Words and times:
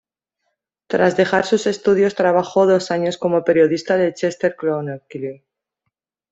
Tras 0.87 1.15
dejar 1.15 1.45
sus 1.45 1.67
estudios, 1.67 2.15
trabajó 2.15 2.65
dos 2.65 2.89
años 2.89 3.19
como 3.19 3.43
periodista 3.43 3.97
del 3.97 4.15
"Chester 4.15 4.55
Chronicle". 4.59 5.45